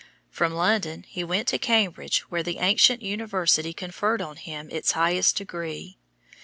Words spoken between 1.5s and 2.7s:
Cambridge where the